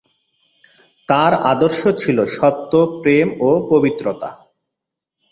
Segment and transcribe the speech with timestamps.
[1.07, 4.29] তাঁর আদর্শ ছিল সত্য, প্রেম ও পবিত্রতা।